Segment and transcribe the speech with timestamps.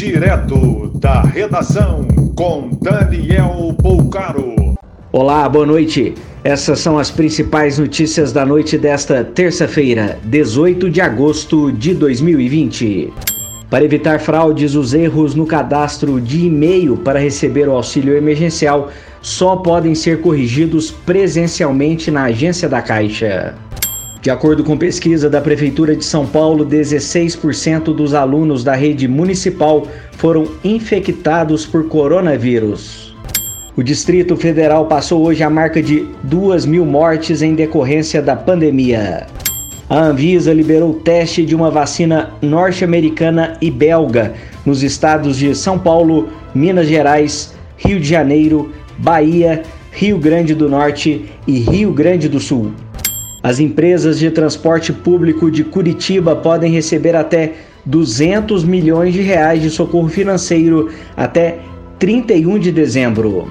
[0.00, 4.54] Direto da redação com Daniel Poucaro.
[5.12, 6.14] Olá, boa noite.
[6.42, 13.12] Essas são as principais notícias da noite desta terça-feira, 18 de agosto de 2020.
[13.68, 18.88] Para evitar fraudes, os erros no cadastro de e-mail para receber o auxílio emergencial
[19.20, 23.54] só podem ser corrigidos presencialmente na agência da Caixa.
[24.22, 29.86] De acordo com pesquisa da Prefeitura de São Paulo, 16% dos alunos da rede municipal
[30.18, 33.16] foram infectados por coronavírus.
[33.74, 39.26] O Distrito Federal passou hoje a marca de 2 mil mortes em decorrência da pandemia.
[39.88, 44.34] A Anvisa liberou o teste de uma vacina norte-americana e belga
[44.66, 51.24] nos estados de São Paulo, Minas Gerais, Rio de Janeiro, Bahia, Rio Grande do Norte
[51.46, 52.70] e Rio Grande do Sul.
[53.42, 57.54] As empresas de transporte público de Curitiba podem receber até
[57.86, 61.58] 200 milhões de reais de socorro financeiro até
[61.98, 63.50] 31 de dezembro.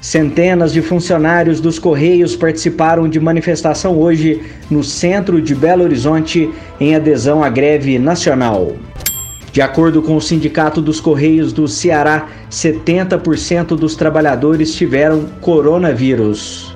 [0.00, 6.94] Centenas de funcionários dos Correios participaram de manifestação hoje no centro de Belo Horizonte em
[6.94, 8.72] adesão à greve nacional.
[9.52, 16.74] De acordo com o Sindicato dos Correios do Ceará, 70% dos trabalhadores tiveram coronavírus.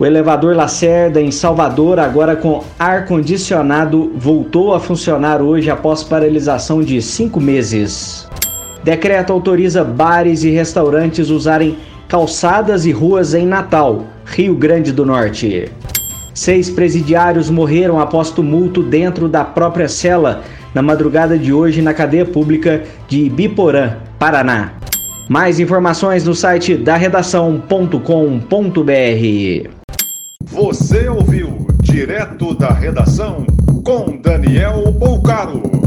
[0.00, 7.02] O elevador Lacerda, em Salvador, agora com ar-condicionado, voltou a funcionar hoje após paralisação de
[7.02, 8.26] cinco meses.
[8.82, 11.76] Decreto autoriza bares e restaurantes usarem
[12.08, 15.70] calçadas e ruas em Natal, Rio Grande do Norte.
[16.32, 20.42] Seis presidiários morreram após tumulto dentro da própria cela
[20.74, 24.72] na madrugada de hoje na cadeia pública de Ibiporã, Paraná.
[25.28, 29.79] Mais informações no site da redação.com.br.
[30.60, 33.46] Você ouviu direto da redação
[33.82, 35.79] com Daniel Bolcaro.